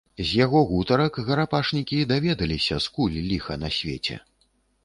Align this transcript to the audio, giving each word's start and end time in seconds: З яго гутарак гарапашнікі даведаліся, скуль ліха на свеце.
З 0.27 0.37
яго 0.45 0.61
гутарак 0.69 1.19
гарапашнікі 1.27 1.99
даведаліся, 2.13 2.81
скуль 2.87 3.21
ліха 3.33 3.59
на 3.67 3.73
свеце. 3.77 4.19